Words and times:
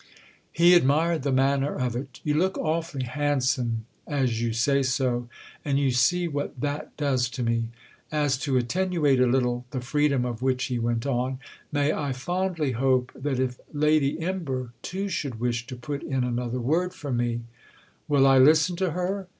He 0.51 0.73
admired 0.73 1.21
the 1.21 1.31
manner 1.31 1.75
of 1.75 1.95
it 1.95 2.21
"You 2.23 2.33
look 2.33 2.57
awfully 2.57 3.03
handsome 3.03 3.85
as 4.07 4.41
you 4.41 4.51
say 4.51 4.81
so—and 4.81 5.77
you 5.77 5.91
see 5.91 6.27
what 6.27 6.59
that 6.59 6.97
does 6.97 7.29
to 7.29 7.43
me." 7.43 7.69
As 8.11 8.35
to 8.39 8.57
attentuate 8.57 9.19
a 9.21 9.27
little 9.27 9.67
the 9.69 9.79
freedom 9.79 10.25
of 10.25 10.41
which 10.41 10.63
he 10.63 10.79
went 10.79 11.05
on: 11.05 11.37
"May 11.71 11.93
I 11.93 12.13
fondly 12.13 12.71
hope 12.71 13.11
that 13.13 13.39
if 13.39 13.59
Lady 13.73 14.17
Imber 14.17 14.73
too 14.81 15.07
should 15.07 15.39
wish 15.39 15.67
to 15.67 15.75
put 15.75 16.01
in 16.01 16.23
another 16.23 16.59
word 16.59 16.95
for 16.95 17.11
me——?" 17.13 17.41
"Will 18.07 18.25
I 18.25 18.39
listen 18.39 18.75
to 18.77 18.93
her?" 18.93 19.27